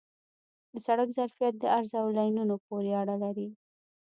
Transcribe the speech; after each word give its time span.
د 0.71 0.73
سړک 0.85 1.09
ظرفیت 1.17 1.53
د 1.59 1.63
عرض 1.77 1.91
او 2.01 2.07
لینونو 2.17 2.55
پورې 2.65 2.91
اړه 3.01 3.15
لري 3.23 3.47